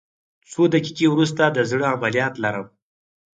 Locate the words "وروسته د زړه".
1.09-1.85